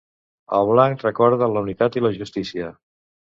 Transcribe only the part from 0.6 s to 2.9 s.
blanc recorda la unitat i la justícia.